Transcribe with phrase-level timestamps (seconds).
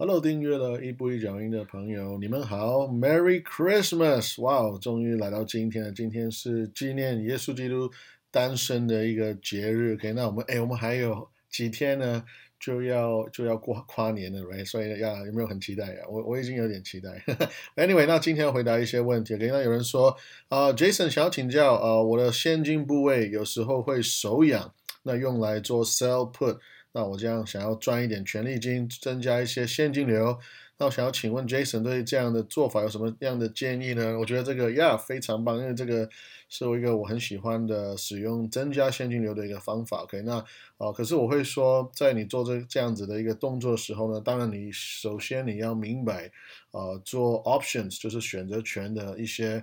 [0.00, 4.40] Hello，订阅了一步一脚印的朋友，你们好，Merry Christmas！
[4.40, 7.90] 哇哦，终于来到今天了，今天是纪念耶稣基督
[8.30, 9.92] 诞生的一个节日。
[9.92, 12.24] OK，那我们哎，我们还有几天呢，
[12.58, 14.64] 就要就要过跨年了，Right？
[14.64, 16.00] 所以呀，有没有很期待呀？
[16.08, 17.22] 我我已经有点期待。
[17.76, 19.34] Anyway，那今天回答一些问题。
[19.34, 20.16] OK，那有人说
[20.48, 24.72] 啊，Jason 想要请教啊，我的现金部位有时候会手痒，
[25.02, 26.58] 那用来做 sell put。
[26.92, 30.38] 那我这样想要赚一点权利金，增加一些现金流。
[30.78, 34.18] 那我想要请问 Jason 对这样的做法有什么样的建议呢？
[34.18, 36.08] 我觉得这个呀非常棒，因为这个
[36.48, 39.98] 是我一个我很喜欢的使用增加现金流的一个方法。
[40.04, 40.38] OK，那
[40.78, 46.32] 啊，可是我会说，在你做这这样子的一个动作的时候呢，当然你首先你要明白，
[46.70, 49.62] 呃，做 options 就是选择权的一些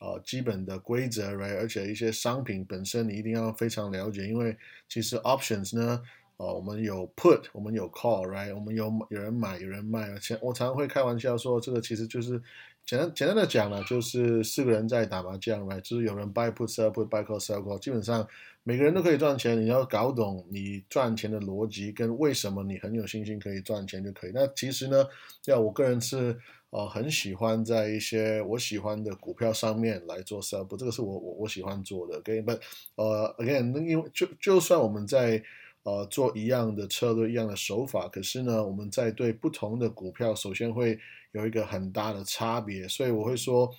[0.00, 1.56] 呃基本的规则，right？
[1.56, 4.54] 而且一些商品本身你一定要非常了解，因为
[4.86, 6.02] 其实 options 呢。
[6.38, 8.54] 哦，我们有 put，我们有 call，right？
[8.54, 10.08] 我们有有人买，有人卖。
[10.10, 12.40] 而且我常常会开玩笑说，这个其实就是
[12.86, 15.80] 简单简单的讲呢，就是四个人在打麻将，right？
[15.80, 18.24] 就是有人 buy put sell put buy call sell call，基本上
[18.62, 19.60] 每个人都可以赚钱。
[19.60, 24.30] 你要搞懂你赚钱的逻辑跟为什么你很有信心可以赚钱就可以。
[24.32, 25.04] 那其实呢，
[25.46, 26.38] 要我个人是
[26.70, 32.18] 呃很喜欢在一些我喜欢的股票上面来做 sell put，这个是我我我喜欢做的。
[32.18, 32.60] OK，but
[32.94, 35.42] 呃 again，因为就就算我们在
[35.84, 40.98] 呃，做一样的策略，一样的手法，可是呢，我们在对不同的股票，首先会
[41.32, 42.86] 有一个很大的差别。
[42.86, 43.72] 所以我会说，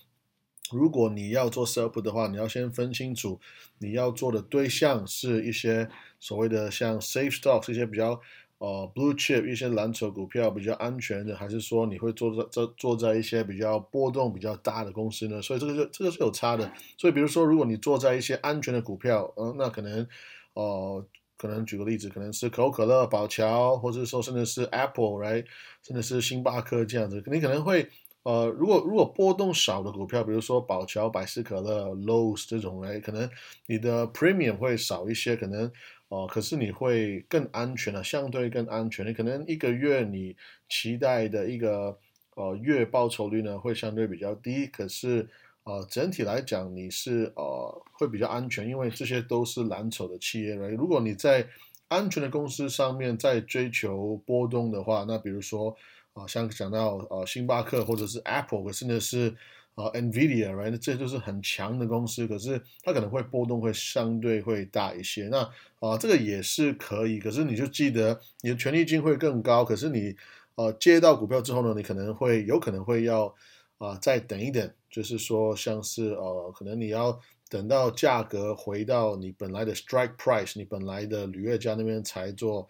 [0.71, 3.39] 如果你要做 sup 的话，你要先分清楚
[3.77, 5.87] 你要做的对象是一些
[6.19, 8.19] 所谓的像 safe stocks 一些比较
[8.57, 15.39] 呃 blue chip 一些蓝筹股票比较安全的，还是说你会做在做做在一些比较波动比较大的公司呢？
[15.43, 16.71] 所以这个是这个是有差的。
[16.97, 20.07] 所以比如说，如果你做在一些安全的股票，嗯，那可能
[20.53, 21.05] 呃。
[21.39, 25.45] 可能举个例子，可能是可口可乐、宝乔，或者说甚至是 Apple，right，
[25.81, 27.87] 甚至是星巴克这样子，你可能会，
[28.23, 33.29] 呃，如果如果波动少的股票，比如说宝乔、百事可乐、Lowe's 这种，right，可能
[33.67, 35.71] 你的 premium 会少一些，可能，
[36.09, 39.07] 哦，可是你会更安全的，相对更安全。
[39.07, 40.35] 你可能一个月你
[40.67, 41.97] 期待的一个，
[42.35, 45.29] 呃，月报酬率呢会相对比较低，可是。
[45.65, 50.55] 呃，整体来讲，你是呃会比较安全，因为这些都是蓝筹的企业。
[50.55, 51.47] 如果你在
[51.89, 55.75] 安全的公司上面在追求波动的话，那比如说
[56.13, 59.35] 啊，像讲到呃星巴克或者是 Apple，甚至是
[59.75, 65.27] 呃 Nvidia，right，这就是很强的公司，可是它可能会波动会相对会大一些。
[65.27, 65.37] 那
[65.79, 70.15] 啊，这个也是可以，可是你就记得你的权利金会更高，可是你
[70.55, 73.35] 呃接到股票之后呢，你可能会有可能会要。
[73.79, 82.67] 啊，再等一等，就是说，像是呃，可能你要等到价格回到你本来的 strike price，你本来的履约价那边才做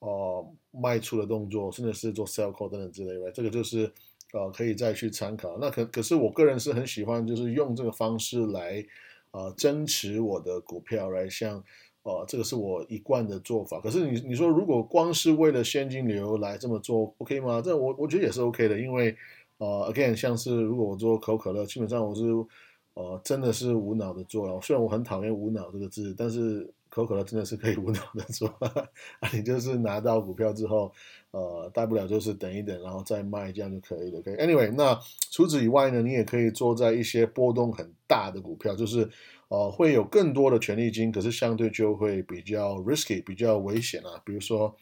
[0.00, 3.90] 呃卖出的动作，甚至是做 sell call 等等之类的，这个就是
[4.32, 5.56] 呃可以再去参考。
[5.58, 8.84] 那可可是我个人是很喜欢，就是用这个方式来
[9.30, 11.62] 呃增持我的股票，来像
[12.02, 13.80] 呃这个是我一贯的做法。
[13.80, 17.62] 可是你你说如果光是为了现金流来这么做，OK 吗？
[17.62, 19.16] 这我我觉得也是 OK 的，因为。
[19.62, 22.24] 呃，again，像是如果我做可口可乐，基本上我是，
[22.94, 24.60] 呃，真的是无脑的做了。
[24.60, 28.48] 虽然我很讨厌“无脑”这个字，但是可口可乐真的是可以无脑的做。
[29.20, 30.90] 啊，你就是拿到股票之后，
[31.30, 34.18] 呃，大不了就是等一等，然后再卖，这样就可以了。
[34.18, 34.98] OK，Anyway，那
[35.30, 39.08] 除此以外呢，你也可以做在一些波动很大的股票，就是
[39.46, 44.20] 呃，会有更多的权利金，可是相对就会比较 risky，比较危险啊。
[44.24, 44.74] 比如说。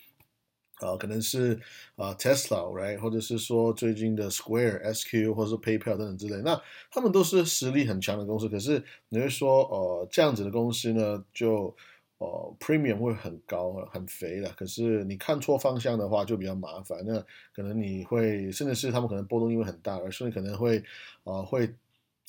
[0.81, 1.59] 啊，可能是
[1.97, 6.61] 啊，Tesla，right，或者是说最近的 Square、SQ，或是 PayPal 等等之类，那
[6.91, 8.49] 他们都是实力很强的公司。
[8.49, 11.75] 可是你会说，呃，这样子的公司呢，就
[12.19, 14.51] 呃，premium 会很高、很肥的。
[14.51, 17.03] 可是你看错方向的话，就比较麻烦。
[17.07, 17.19] 那
[17.55, 20.83] 可能你会，甚至是他们可能波动因为很大，而所以可能会
[21.25, 21.73] 啊，会。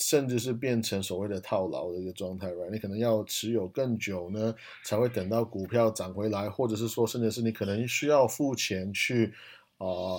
[0.01, 2.71] 甚至是变成所谓的套牢的一个状态，right？
[2.71, 4.53] 你可能要持有更久呢，
[4.83, 9.31] 才会等到股票涨回来，或者是说，甚至是你可能需要付钱去，
[9.77, 10.17] 啊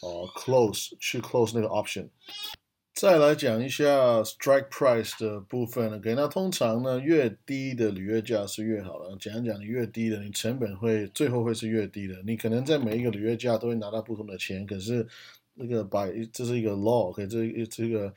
[0.00, 2.06] 呃 close 去 close 那个 option。
[2.94, 6.14] 再来讲一下 strike price 的部分，OK？
[6.14, 9.16] 那通常呢，越低的履约价是越好的。
[9.18, 12.14] 讲一讲，越低的，你成本会最后会是越低的。
[12.24, 15.04] 你可能在每一个履约价都会拿到不同的钱，可是
[15.54, 17.26] 那个把这是一个 law，OK？
[17.26, 18.14] 这这个。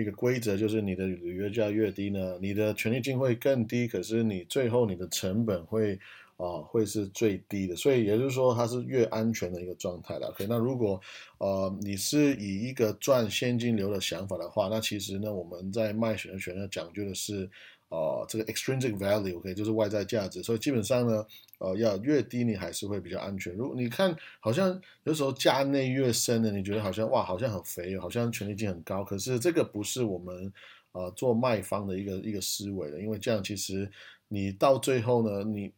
[0.00, 5.98] 一个规则就是你的履约价越低呢，你的权利金会更低，可是你最后你的成本会
[6.36, 10.28] 啊会是最低的，所以也就是说它是越安全的一个状态了。
[10.28, 11.00] OK，那如果
[11.38, 17.50] 呃你是以一个赚现金流的想法的话，那其实呢我们在卖选择权呢讲究的是
[17.88, 20.42] 呃这个 extrinsic value，OK，就是外在价值。
[20.42, 21.26] 所以基本上呢，
[21.58, 23.54] 呃，要越低你还是会比较安全。
[23.54, 29.02] 如果你看好像有时候价内越深的，你觉得好像哇，好像很肥，好像权利金很高。
[29.02, 30.52] 可是这个不是我们
[30.92, 33.90] 呃做卖方的一个一个思维的，因为这样其实
[34.28, 35.72] 你到最后呢，你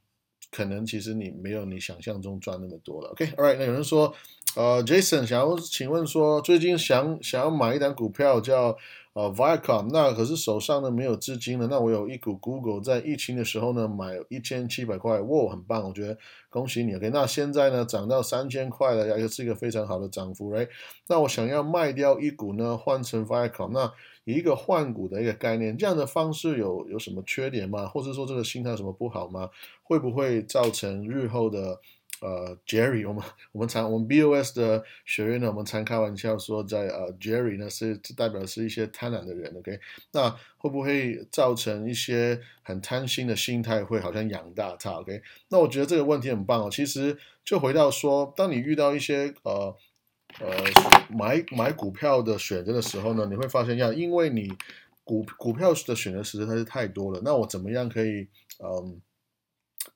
[0.51, 3.11] 可能其实你没有你想象中赚那么多了。
[3.11, 4.15] OK，All right，那有人说。
[4.56, 8.76] 呃，Jason 想要请问说，最近想想要买一单股票叫
[9.12, 11.69] 呃 Viacom，那可是手上呢没有资金了。
[11.69, 16.19] 那我有一股 Google 在疫情的时候呢买一千七百块，哇，很棒，我觉得
[16.49, 16.97] 恭喜你。
[16.97, 20.69] OK，那现在呢涨到三千块了，也是一个非常好的涨幅，Right？
[21.06, 23.93] 那我想要卖掉一股呢，换成 Viacom，那
[24.25, 27.87] 以一个换股的一个概念，这样的方式有有什么缺点吗？
[27.87, 29.49] 或者说这个心态有什么不好吗？
[29.85, 31.79] 会不会造成日后的？
[32.20, 39.81] 呃，Jerry，我们我们常我们 BOS 的学员呢，我们常开玩笑说，在呃，Jerry 呢是代表是一些贪婪的人，OK？
[40.12, 40.28] 那
[40.58, 45.22] 会不会造成一些很贪心的心态，会好像养大他，OK？
[45.49, 46.69] 那我觉得这个问题很棒哦。
[46.70, 49.75] 其实就回到说，当你遇到一些呃
[50.40, 50.49] 呃
[51.08, 54.52] 买买股票的选择的时候呢，你会发现要因为你
[55.05, 58.28] 股股票的选择实在是太多了，那我怎么样可以
[58.62, 59.00] 嗯？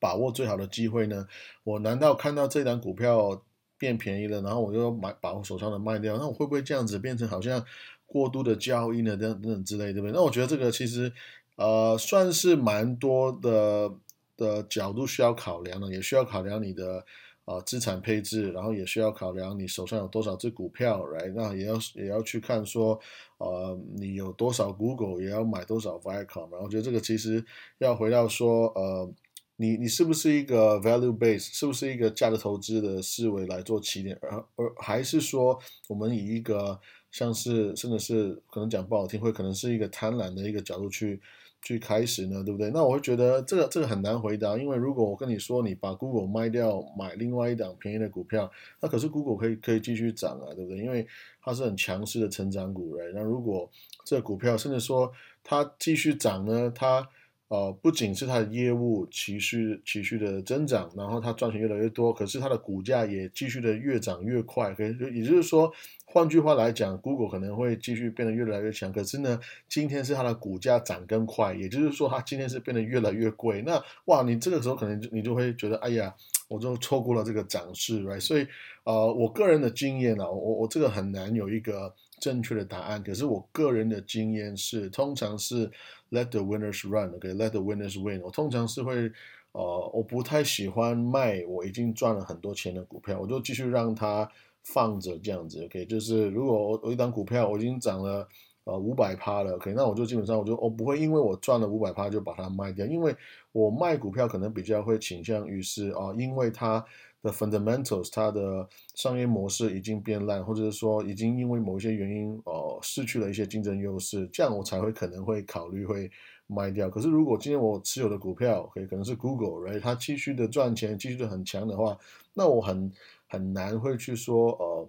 [0.04, 1.26] 把握最好的机会呢？
[1.62, 3.42] 我难道看到这档股票
[3.78, 6.18] 变便宜了，然后我就买把我手上的卖掉？
[6.18, 7.64] 那我会不会这样子变成好像
[8.04, 9.16] 过度的交易呢？
[9.16, 10.12] 等等等之类，对不对？
[10.12, 11.10] 那我觉得这个其实
[11.56, 13.90] 呃算是蛮多的
[14.36, 17.02] 的角度需要考量的，也需要考量你的
[17.46, 23.00] 呃资产配置，然后也需要考量你手上有多少只股票来，那也要也要去看说
[23.38, 26.50] 呃你有多少 Google，也要买多少 Viacom。
[26.50, 27.42] 然后我觉得这个其实
[27.78, 29.10] 要回到说呃。
[29.56, 35.58] 你你是不是一个 value base，是不是一个价值投资的思维来做起点，而而还是说
[35.88, 36.80] 我们以一个
[37.10, 41.20] 像是甚至是可能讲不好听，会可能是一个贪婪的一个角度去
[41.62, 42.70] 去开始呢，对不对？
[42.70, 48.50] 那我会觉得这个这个很难回答，因为如果我跟你说你把 Google 卖掉买另外一档便宜的股票，
[48.80, 50.78] 那可是 Google 可以可以继续涨啊，对不对？
[50.78, 51.06] 因为
[51.40, 53.70] 它是很强势的成长股，那如果
[54.04, 55.10] 这股票甚至说
[55.44, 57.08] 它继续涨呢，它
[57.49, 64.75] 呃，不仅是它的业务持续持续的增长，然后它赚钱越来越多，可是它的股价也继续的越涨越快。
[64.75, 65.70] 可，也就是说，
[66.06, 68.91] 换句话来讲，Google 可能会继续变得越来越强。
[68.93, 69.38] 可是呢，
[69.69, 73.62] 今天是它的股价涨更快，也就是说，它今天是变得越来越贵。
[73.62, 76.14] 那哇，你这个时候可能就你就会觉得，哎呀，
[76.49, 78.20] 我就错过了这个涨势，right？
[78.20, 78.46] 所以，
[78.85, 83.02] 呃，我个人的经验呢，我我这个很难有一个正确的答案。
[83.02, 85.70] 可是我个人的经验是，通常是。
[86.10, 88.20] Let the winners run，OK？Let the winners win。
[88.22, 89.10] 我通常是会，
[89.50, 94.30] 呃，我不太喜欢卖我已经赚了很多钱的股票，我就继续让它
[94.62, 95.84] 放着这样子，OK？
[95.86, 98.28] 就是如果我我一档股票我已经涨了
[98.62, 99.72] 呃五百趴了，OK？
[99.74, 103.12] 那我就基本上我就我不会因为我赚了五百趴就把它卖掉，因为
[103.50, 106.84] 我卖股票可能比较会倾向于是啊，因为它。
[107.24, 116.08] 的 fundamentals，它的商业模式已经变烂，或者是说已经因为某一些原因，呃，失去了一些竞争优势，这样我才会可能会考虑会
[116.46, 116.88] 卖掉。
[116.88, 121.98] 可是如果今天我持有的股票，可以可能是 Google，right，它继续的赚钱，继续的很强的话，
[122.34, 122.92] 那我很
[123.26, 124.88] 很难会去说，呃，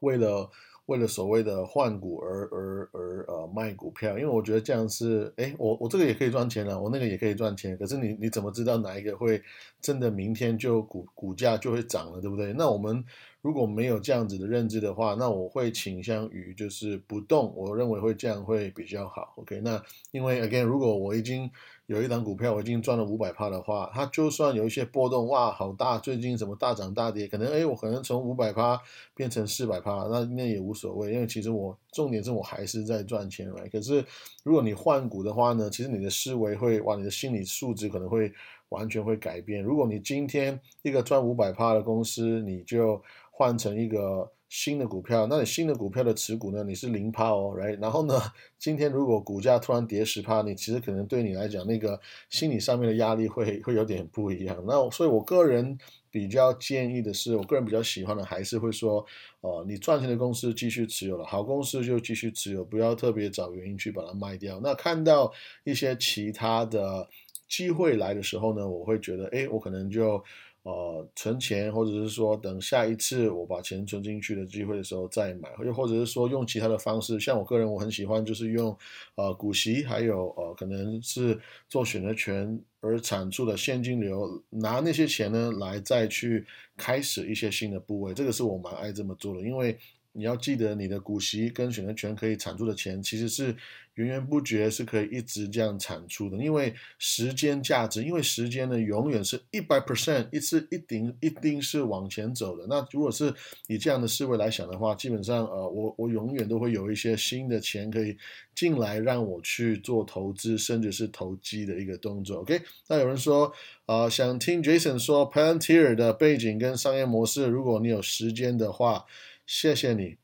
[0.00, 0.50] 为了。
[0.86, 9.42] 为了所谓的换股而而而呃卖股票，因为我觉得这样是，哎，我我这个也可以赚钱了，我那个也可以赚钱，可是你你怎么知道哪一个会
[9.80, 12.52] 真的明天就股股价就会涨了，对不对？
[12.52, 13.04] 那我们。
[13.44, 19.34] 如果没有这样子的认知的话，那我会倾向于就是不动，我认为会这样会比较好。
[19.36, 19.82] OK，那
[20.12, 21.50] 因为 again，如果我已经
[21.86, 28.80] 有一档股票，我已经赚了五百趴的话，它就算有一些波动，哇，好大，最近怎么大涨大跌，可能哎，我可能从五百趴
[29.14, 33.70] 变成四百趴，那那也无所谓，因为其实我重点是我还是在赚钱，right？
[33.70, 34.02] 可是
[34.42, 38.32] 如果你换股的话呢，其实你的思维会，哇，你的心理素质可能会
[38.70, 39.62] 完全会改变。
[39.62, 46.62] 如果你今天一个赚五百趴的公司，你就换成一个新的股票，那你新的股票的持股呢？
[46.62, 47.76] 你是零趴哦，right？
[47.80, 48.14] 然后呢，
[48.56, 54.56] 今天如果股价突然跌十趴，你其实可能对你来讲，那个心理上面的压力会 会有点不一样。
[54.64, 55.76] 那所以，我个人
[56.08, 59.04] 比较建议的是，我个人比较喜欢的还是会说，
[59.40, 64.60] 呃，你赚钱的公司继续持有了，好公司就继续持有，不要特别找原因去把它卖掉。
[64.62, 65.32] 那看到
[65.64, 67.08] 一些其他的
[67.48, 70.22] 机会来的时候呢，我会觉得，哎，我可能就。
[70.64, 78.76] 呃，存钱，或者是说等下一次我把钱存进去的机会的时候再买，又或者是说用其他的方式，像我个人我很喜欢就是用
[79.14, 86.44] 呃股息，还有呃可能是做选择权而产出的现金流，拿那些钱呢来再去
[86.76, 89.78] 开始一些新的部位，这个是我蛮爱这么做的，因为。
[90.16, 93.54] 你要记得，你的股息跟选择权可以产出的钱，其实是
[93.94, 96.36] 源源不绝，是可以一直这样产出的。
[96.36, 102.64] 因为时间价值，因为时间呢，永远是一百 percent，一次一定一定是往前走的。
[102.68, 103.34] 那如果是
[103.66, 108.16] 以这样的思维来想的话，基本上，呃，我我永远都会有一些新的钱可以
[108.54, 112.42] 进来，让我去做投资，甚至是投机的一个动作。
[112.42, 113.52] OK，那有人说，
[113.86, 119.04] 呃，想听 Jason 说 Palantir 的背景跟商业模式，如果你有时间的话。
[119.46, 120.16] 谢谢你，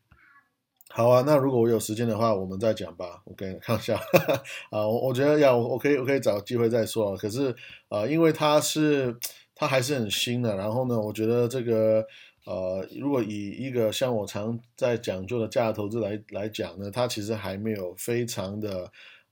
[0.88, 1.22] 好啊。
[1.26, 3.22] 那如果我有时间的话，我们再讲吧。
[3.26, 3.96] OK，看一下
[4.70, 7.16] 啊，我我觉得要我可以我可以找机会再说。
[7.16, 7.54] 可是
[7.88, 9.16] 呃，因为它是
[9.54, 12.04] 它还是很新的，然后呢，我觉得这个
[12.46, 18.90] 呃，如果以一个像我常在讲究的价值投资来来讲呢，它其实还没有非常的。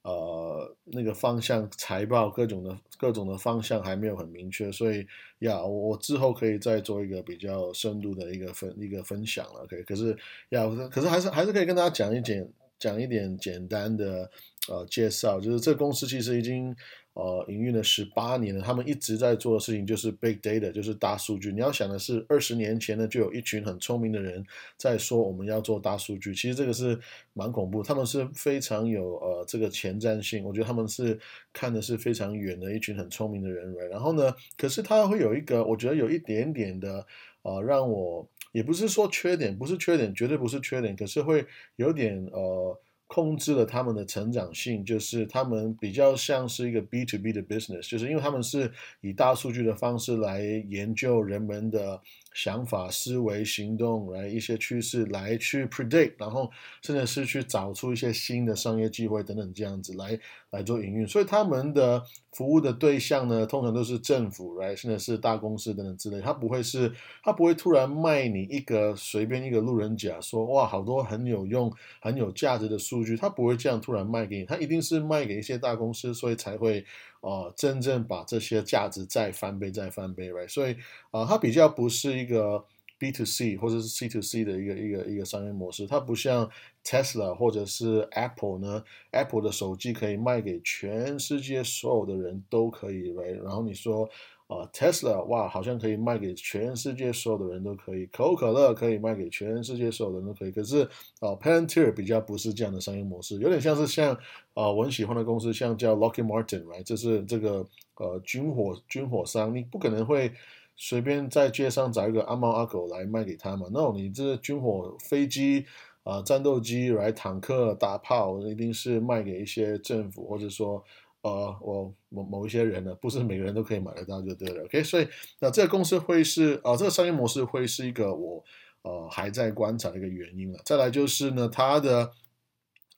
[0.08, 5.06] 呃，那个方向财报各种的各种的方向还没有很明确，所以
[5.40, 9.64] 呀，我之后可以再做一个比较深度的一个分一个分享了。
[9.64, 10.16] OK，可是
[10.50, 14.30] 呀，可是还是还是可以跟大家讲一点讲一点简单的
[14.68, 16.74] 呃介绍，就是这公司其实已经。
[17.18, 21.50] 呃，营运了十八年了，他们一直在做的事情就是 big data，就是大数据。
[21.50, 24.46] 你要想的是，二十年前呢，就有一群很聪明的人
[24.76, 26.32] 在说我们要做大数据。
[26.32, 26.96] 其实这个是
[27.32, 30.44] 蛮恐怖，他们是非常有呃这个前瞻性。
[30.44, 31.18] 我觉得他们是
[31.52, 33.74] 看的是非常远的一群很聪明的人。
[33.90, 37.04] 然后呢，可是他会有一个，我觉得有一点点的
[37.42, 41.44] 呃，让我也不是说缺点，不是缺点，绝对不是缺点，可是会
[41.74, 42.80] 有点呃。
[43.08, 52.00] 控制了他们的成长性，就是他们比较像是一个 B to B 的 business，就是因为他们是以大数据的方式来研究人们的。
[52.32, 56.50] 想法、思维、行动来一些趋势来去 predict，然后
[56.82, 60.18] 甚至是去找出一些新的商业机会等等这样子来
[60.50, 61.06] 来做营运。
[61.06, 66.20] 所以他们的服务的对象呢，通常都是政府来甚至是大公司等等之类。
[66.20, 66.92] 他不会是，
[67.22, 76.84] 他不会突然卖你一个随便一个路人甲，说哇，好多很有用、很有价值的数据，他不会这样突然卖给你，他一定是卖给一些大公司，所以才会。
[77.20, 80.48] 哦，真正把这些价值再翻倍、再翻倍，right？
[80.48, 80.76] 所以
[81.10, 82.64] 啊，它比较不是一个
[82.98, 86.50] B to C 或者是 C to C 的一个一个一个商业模式，它不像
[86.84, 94.08] Tesla 或者是 Apple 呢，Apple 的手机可以卖给全世界所有的人都可以来然后你说。
[94.48, 100.50] 啊，Tesla 哇，好像可以卖给全世界所有的人都可以，可口可乐可以卖给全世界所有的人都可以。
[100.50, 100.84] 可是
[101.20, 104.14] 啊，Palantir 比较不是这样的商业模式，有点像是像
[104.54, 106.82] 啊，我很喜欢的公司，像叫 Lockheed Martin，right？
[106.82, 107.62] 这是这个
[107.96, 110.32] 呃军火军火商，你不可能会
[110.78, 113.66] 随便在街上找一个阿猫阿狗来卖给他嘛。
[113.70, 115.66] 那你这军火飞机
[116.04, 120.82] 啊，战斗机来坦克大炮，一定是卖给一些政府或者说。
[121.20, 124.62] 呃，我某某一些人呢，不是每个人都可以买得到就对了。
[124.64, 125.08] OK，所以
[125.40, 128.42] 那这个公司会是啊，这个商业模式会是一个我
[128.82, 130.60] 呃还在观察的一个原因了。
[130.64, 132.12] 再来就是呢，他的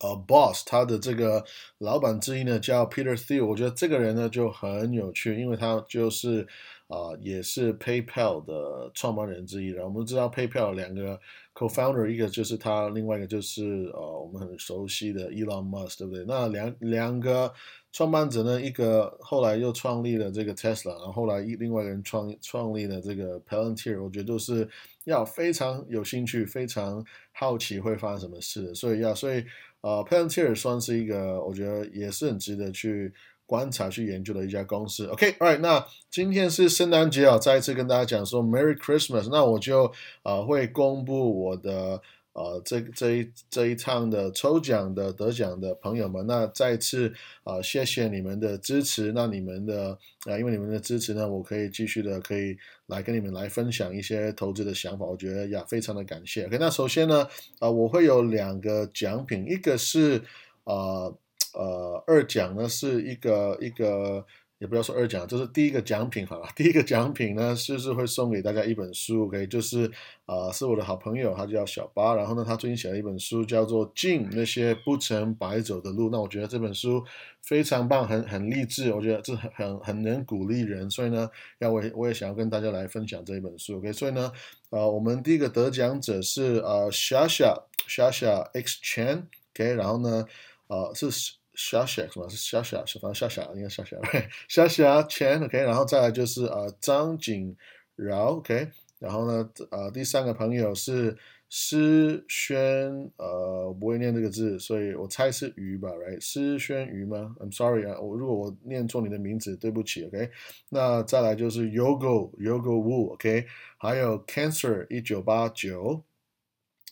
[0.01, 1.43] 呃 boss，他的这个
[1.79, 6.47] 老板之一呢叫 Peter Thiel，我觉得这个人呢就很有趣，因为他就是
[6.91, 9.85] 啊也是 PayPal 的创办人之一了。
[9.85, 11.19] 我们知道 PayPal 两个
[11.55, 16.25] co-founder，一个就是他，另外一个就是呃我们很熟悉的 Elon Musk，对不对？
[16.27, 17.51] 那两两个。
[17.93, 24.69] 创办者呢，一个后来又创立了这个 Tesla，然后后来一另外一个人创创立了这个 Palantir，我觉得都是
[25.07, 29.45] 要非常有兴趣、非常好奇会发生什么事，所以要所以
[29.81, 33.13] 呃 Palantir 算是一个我觉得也是很值得去
[33.51, 35.07] 观察、去研究的一家公司。
[35.07, 39.93] OK，All right，那今天是圣诞节啊，再一次跟大家讲说 Merry Christmas，那我就
[40.23, 42.01] 呃会公布我的。
[42.33, 49.11] 呃，这这一这一趟的抽奖的得奖的朋友们，那再次啊，谢谢你们的支持。
[49.13, 55.05] 那你们的啊，因为你们的支持呢，我可以继续的可以来跟你们来分享一些投资的想法。
[55.05, 56.47] 我觉得呀，非常的感谢。
[56.47, 57.27] OK，那首先呢，
[57.59, 60.23] 啊，我会有两个奖品，一个是
[60.63, 61.13] 呃
[61.55, 64.25] 呃二奖呢是一个一个。
[64.61, 66.47] 也不要说二奖，这是第一个奖品好了。
[66.55, 69.91] 第一个奖品呢，就是会送给大家一本书，OK，就是
[70.27, 76.09] 啊，是我的好朋友，他叫小八，然后呢，他最近写了一本书，叫做《进那些不曾白走的路》。
[76.13, 77.03] 那我觉得这本书
[77.41, 81.31] 非常棒，很很励志，我觉得这很很能鼓励人，所以呢，
[81.61, 83.91] 要我我也想要跟大家来分享这一本书，OK。
[83.95, 84.31] 所以呢，
[84.69, 87.57] 呃，我们第一个得奖者是呃夏夏
[87.89, 90.27] 夏夏 X Chen，OK，然后呢，
[90.67, 91.40] 呃是。
[91.63, 93.99] 小小什么是小小，是反正小小应该小小，
[94.49, 97.55] 小小钱 OK，然后再来就是呃张景
[97.97, 101.15] 饶 OK，然后呢，呃，第三个朋友是
[101.51, 106.19] 诗轩，呃，我不会念这个字，所以我猜是鱼吧，right？
[106.19, 110.31] 诗轩鱼吗？I'm sorry 啊，我如果我念错你的名字，对不起，OK？
[110.71, 113.47] 那再来就是 Yogo Yogo Wu，OK？
[113.77, 116.03] 还有 Cancer 一九八九，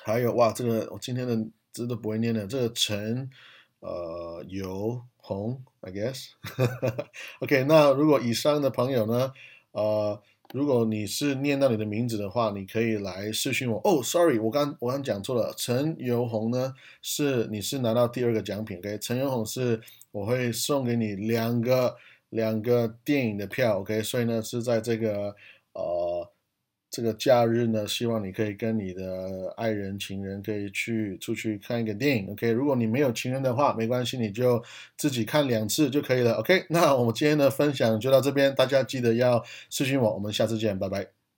[0.00, 1.34] 还有哇，这个我今天的
[1.72, 3.30] 字都不会念的，这个陈
[3.80, 7.64] 呃游红，I guess，OK？
[7.68, 9.32] 那如果以上的朋友呢，
[9.72, 10.22] 呃。
[10.54, 13.78] 如果你是念到你的名字的话，你可以来私讯我。
[13.84, 15.52] 哦，sorry，我刚我刚讲错了。
[15.58, 18.96] 陈游红呢，是你是拿到第二个奖品，OK？
[18.98, 19.78] 陈游红是
[20.10, 21.94] 我会送给你两个
[22.30, 24.02] 两个电影的票，OK？
[24.02, 25.36] 所以呢是在这个
[25.74, 26.30] 呃。
[26.98, 32.50] 这个假日呢，希望你可以跟你的爱人、情人可以去出去看一个电影，OK？
[32.50, 34.60] 如果你没有情人的话，没关系，你就
[34.96, 36.64] 自己看两次就可以了，OK？
[36.70, 39.40] 那我们今天的分享就到这边，大家记得要
[39.70, 41.17] 私信我，我们下次见，拜拜。